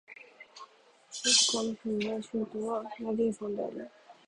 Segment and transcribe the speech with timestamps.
[1.23, 3.87] ウィスコンシン州の州都はマディソンである